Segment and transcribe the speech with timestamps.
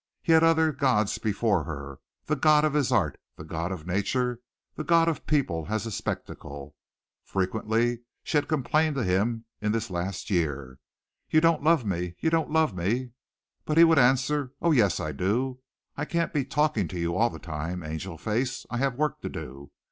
[0.23, 4.39] He had other gods before her the god of his art, the god of nature,
[4.73, 6.73] the god of people as a spectacle.
[7.23, 10.79] Frequently she had complained to him in this last year
[11.29, 12.15] "you don't love me!
[12.19, 13.11] you don't love me!"
[13.63, 15.59] but he would answer, "oh, yes I do.
[15.95, 18.65] I can't be talking to you all the time, Angel face.
[18.71, 19.69] I have work to do.